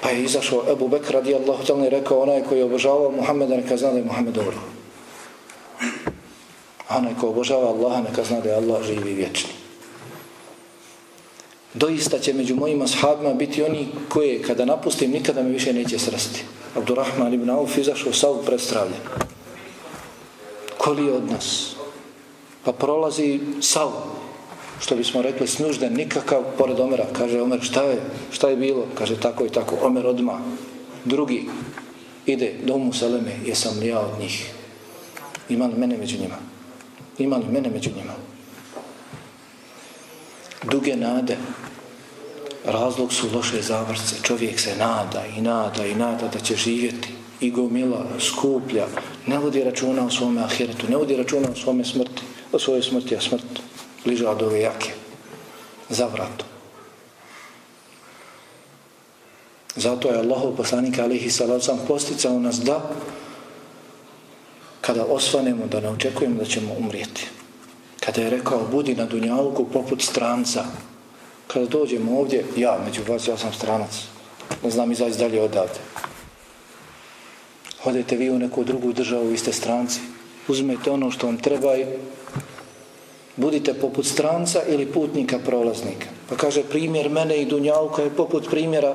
[0.00, 3.76] Pa je izašao Ebu Bekr radijallahu ta'ala i rekao onaj koji je obožavao Muhammeda neka
[3.76, 4.56] zna da je Muhammed dobro.
[6.88, 9.61] A onaj koji obožava Allaha neka zna da je Allah živi i vječni.
[11.74, 16.44] Doista će među mojim ashabima biti oni koje kada napustim nikada me više neće srasti.
[16.76, 19.00] Abdurrahman ibn Auf izašao sav predstravljen.
[20.78, 21.76] Koli od nas?
[22.64, 23.92] Pa prolazi sav
[24.80, 27.06] što bismo rekli snužden, nikakav pored Omera.
[27.12, 28.86] Kaže Omer, šta je, šta je bilo?
[28.98, 29.78] Kaže tako i tako.
[29.82, 30.40] Omer odma.
[31.04, 31.48] Drugi
[32.26, 34.50] ide do Umu Seleme, jesam li ja od njih?
[35.48, 36.36] Ima li mene među njima?
[37.18, 38.12] Ima li mene među njima?
[40.62, 41.36] Duge nade.
[42.64, 44.16] Razlog su loše zavrce.
[44.22, 47.08] Čovjek se nada i nada i nada da će živjeti.
[47.40, 48.86] I gomila, skuplja.
[49.26, 50.86] Ne vodi računa o svome ahiretu.
[50.88, 52.22] Ne vodi računa o svome smrti.
[52.52, 53.44] O svojoj smrti, a smrt
[54.04, 54.90] bliža od ove jake.
[55.88, 56.46] Za vratom.
[59.76, 62.90] Zato je Allah poslanik alihi salacom posticao nas da
[64.80, 67.26] kada osvanemo da ne očekujemo da ćemo umrijeti.
[68.00, 70.64] Kada je rekao budi na dunjalku poput stranca.
[71.52, 73.90] Kada dođemo ovdje, ja među vas, ja sam stranac.
[74.64, 75.80] Ne znam izaći dalje odavde.
[77.82, 80.00] Hodete vi u neku drugu državu, vi ste stranci.
[80.48, 81.86] Uzmete ono što vam treba i
[83.36, 86.06] budite poput stranca ili putnika prolaznika.
[86.28, 88.94] Pa kaže primjer mene i Dunjalka je poput primjera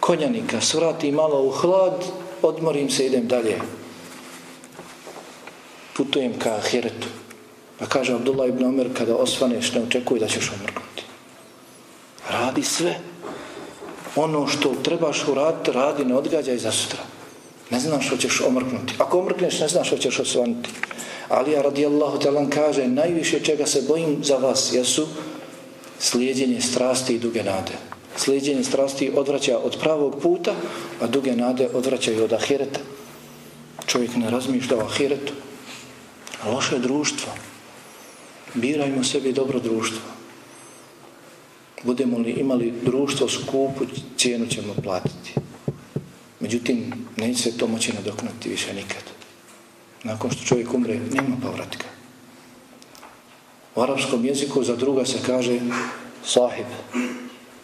[0.00, 0.60] konjanika.
[0.60, 2.04] Svrati malo u hlad,
[2.42, 3.58] odmorim se, idem dalje.
[5.96, 7.08] Putujem ka Ahiretu.
[7.78, 10.91] Pa kaže Abdullah ibn Omer, kada osvaneš, ne očekuj da ćeš omrknuti.
[12.32, 12.98] Radi sve.
[14.16, 17.00] Ono što trebaš uraditi, radi, ne odgađaj za sutra.
[17.70, 18.94] Ne znaš što ćeš omrknuti.
[18.98, 20.70] Ako omrkneš, ne znaš što ćeš osvanuti.
[21.28, 25.06] Alija radijallahu talan kaže najviše čega se bojim za vas jesu
[25.98, 27.72] slijedjenje strasti i duge nade.
[28.16, 30.54] Slijedjenje strasti odvraća od pravog puta,
[31.00, 32.80] a duge nade odvraćaju od ahireta.
[33.86, 35.32] Čovjek ne razmišlja o ahiretu.
[36.46, 37.32] Loše društvo.
[38.54, 40.21] Birajmo sebi dobro društvo.
[41.82, 43.84] Budemo li imali društvo skupu,
[44.16, 45.34] cijenu ćemo platiti.
[46.40, 49.02] Međutim, neće se to moći nadoknuti više nikad
[50.04, 51.86] nakon što čovjek umre, nema povratka.
[53.74, 55.60] U arapskom jeziku za druga se kaže
[56.24, 56.66] sahib,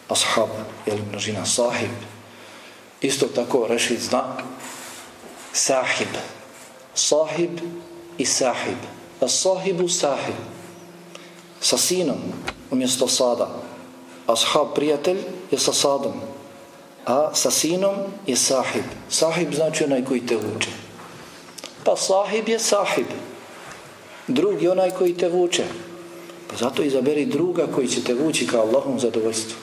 [0.09, 0.49] ashab,
[0.85, 1.91] jel množina sahib.
[3.01, 4.37] Isto tako rešit zna
[5.53, 6.07] sahib.
[6.93, 7.59] Sahib
[8.17, 8.77] i sahib.
[9.21, 10.35] A sahibu sahib.
[11.61, 12.17] Sa sinom
[12.71, 13.61] umjesto sada.
[14.29, 15.17] Ashab prijatelj
[15.51, 16.13] je sa sadom.
[17.05, 17.95] A sa sinom
[18.27, 18.85] je sahib.
[19.09, 20.69] Sahib znači onaj koji te vuče.
[21.83, 23.07] pa sahib je sahib.
[24.27, 25.63] Drugi onaj koji te vuče.
[26.47, 29.57] Pa zato izaberi druga koji će te vući ka Allahom zadovoljstvu.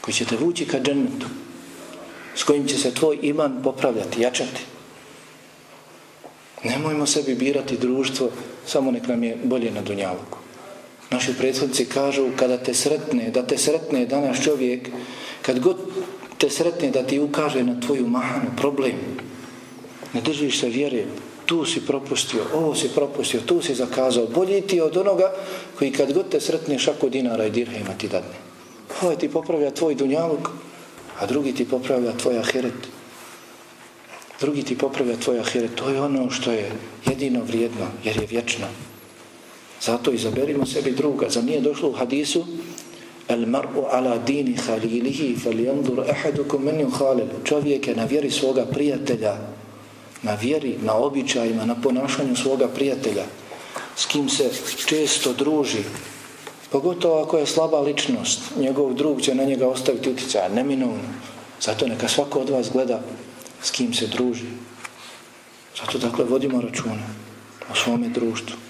[0.00, 1.26] Koji će te vući ka džennetu.
[2.34, 4.60] S kojim će se tvoj iman popravljati, jačati.
[6.64, 8.30] Nemojmo sebi birati društvo,
[8.66, 10.45] samo nek nam je bolje na dunjavuku.
[11.10, 14.88] Naši prethodnici kažu kada te sretne, da te sretne danas čovjek,
[15.42, 15.76] kad god
[16.38, 18.96] te sretne da ti ukaže na tvoju mahanu problem,
[20.12, 21.04] ne držiš se vjere,
[21.46, 25.32] tu si propustio, ovo si propustio, tu si zakazao, bolji ti od onoga
[25.78, 28.34] koji kad god te sretne šako dinara i dirhema ti dadne.
[29.02, 30.48] Ovo ti popravlja tvoj dunjaluk,
[31.18, 32.88] a drugi ti popravlja tvoj ahiret.
[34.40, 35.74] Drugi ti popravlja tvoj ahiret.
[35.74, 36.72] To je ono što je
[37.06, 38.66] jedino vrijedno, jer je vječno.
[39.82, 41.28] Zato izaberimo sebi druga.
[41.30, 42.44] Za nije došlo u hadisu
[43.28, 47.26] El mar'u ala dini halilihi fal yandur ahadukum man yukhalil.
[47.44, 49.36] Čovjek je na vjeri svoga prijatelja,
[50.22, 53.24] na vjeri, na običajima, na ponašanju svoga prijatelja,
[53.96, 54.50] s kim se
[54.86, 55.82] često druži.
[56.70, 61.10] Pogotovo ako je slaba ličnost, njegov drug će na njega ostaviti utjecaja, neminovno.
[61.60, 63.00] Zato neka svako od vas gleda
[63.62, 64.46] s kim se druži.
[65.80, 67.06] Zato dakle vodimo računa
[67.72, 68.65] o svome društvu.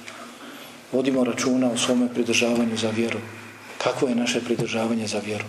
[0.92, 3.18] Vodimo računa o svome pridržavanju za vjeru.
[3.78, 5.44] Kakvo je naše pridržavanje za vjeru?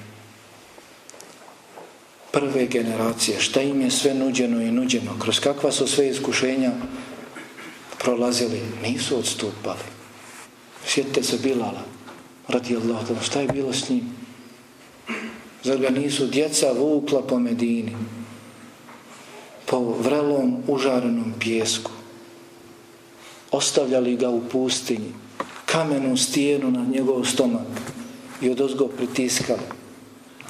[2.32, 6.72] Prve generacije, šta im je sve nuđeno i nuđeno, kroz kakva su sve iskušenja
[7.98, 9.86] prolazili, nisu odstupali.
[10.86, 11.84] Sjetite se Bilala,
[12.48, 14.04] radi Allah, šta je bilo s njim?
[15.64, 17.96] Zar ga nisu djeca vukla po Medini,
[19.66, 21.92] po vrelom, užarenom pjesku,
[23.52, 25.12] ostavljali ga u pustinji,
[25.78, 27.68] kamenu stijenu na njegov stomak
[28.42, 29.68] i od ozgo pritiskali.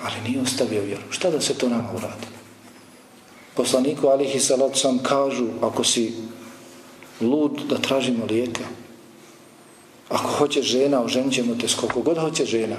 [0.04, 1.02] Ali nije ostavio vjeru.
[1.10, 2.28] Šta da se to nama uradi?
[3.56, 6.14] Poslaniku Alihi Salat sam kažu, ako si
[7.22, 8.64] lud, da tražimo lijeka.
[10.10, 12.76] Ako hoće žena, oženit ćemo te skoliko god hoće žena.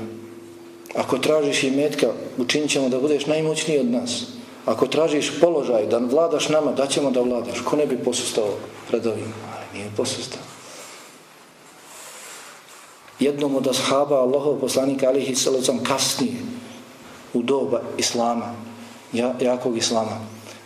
[0.95, 2.07] Ako tražiš i metka,
[2.39, 4.23] učinit ćemo da budeš najmoćniji od nas.
[4.67, 7.61] Ako tražiš položaj, da vladaš nama, da ćemo da vladaš.
[7.61, 8.55] Ko ne bi posustao
[8.89, 9.33] pred ovim?
[9.53, 10.58] Ali nije posustao
[13.21, 16.39] jednom od ashaba Allahov poslanika alihi sallam kasnije
[17.35, 18.55] u doba Islama,
[19.41, 20.21] jakog Islama,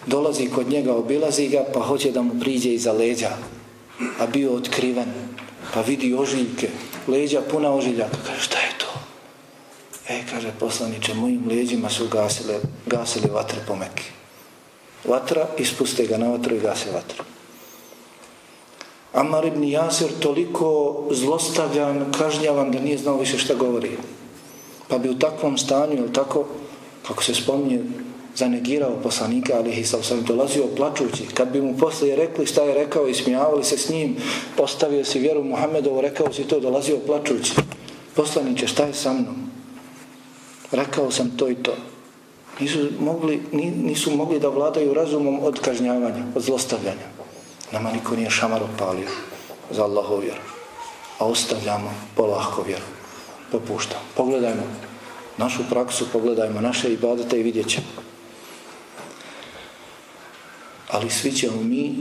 [0.07, 3.31] dolazi kod njega, obilazi ga, pa hoće da mu priđe iza leđa,
[4.19, 5.09] a bio otkriven,
[5.75, 6.69] pa vidi ožiljke,
[7.09, 8.87] leđa puna ožiljaka, pa kaže, šta je to?
[10.09, 14.05] E, kaže poslaniče, mojim leđima su gasile, gasili vatre po meki.
[15.05, 17.25] Vatra, ispuste ga na vatru i gase vatru.
[19.13, 23.91] Amar ibn Jasir toliko zlostavljan, kažnjavan da nije znao više šta govori.
[24.89, 26.45] Pa bi u takvom stanju, ili tako,
[27.07, 27.81] kako se spominje,
[28.37, 31.27] zanegirao poslanika, ali i sam dolazio plačući.
[31.35, 34.17] Kad bi mu poslije rekli šta je rekao i smijavali se s njim,
[34.57, 37.53] postavio si vjeru Muhammedovu, rekao si to, dolazio plačući.
[38.17, 39.51] Poslaniće, šta je sa mnom?
[40.71, 41.75] Rekao sam to i to.
[42.61, 43.43] Nisu mogli,
[43.83, 47.12] nisu mogli da vladaju razumom od kažnjavanja, od zlostavljanja.
[47.73, 49.09] Nama niko nije šamar opalio
[49.71, 50.41] za Allahov vjeru.
[51.19, 52.85] A ostavljamo polahko vjeru.
[53.53, 54.03] Popuštamo.
[54.17, 54.63] Pogledajmo
[55.37, 57.87] našu praksu, pogledajmo naše ibadete i vidjet ćemo.
[60.89, 61.95] Ali svi ćemo mi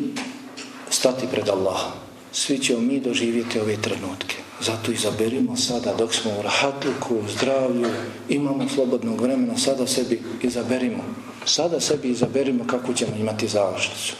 [0.89, 1.91] stati pred Allaha.
[2.31, 4.35] Svi ćemo mi doživjeti ove trenutke.
[4.61, 7.89] Zato izaberimo sada dok smo u rahatluku, u zdravlju,
[8.29, 11.03] imamo slobodnog vremena, sada sebi izaberimo.
[11.45, 14.15] Sada sebi izaberimo kako ćemo imati završnicu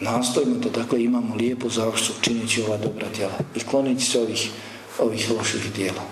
[0.00, 4.50] nastojimo da dakle imamo lijepu završu činjeći ova dobra djela i kloniti se ovih,
[4.98, 6.02] ovih loših djela.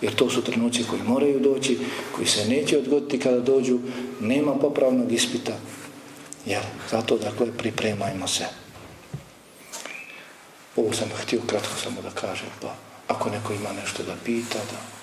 [0.00, 1.78] Jer to su trenuci koji moraju doći,
[2.16, 3.78] koji se neće odgoditi kada dođu,
[4.20, 5.52] nema popravnog ispita.
[6.46, 8.44] Jel, zato dakle pripremajmo se.
[10.76, 12.74] Ovo sam htio kratko samo da kažem, pa
[13.08, 14.95] ako neko ima nešto da pita, da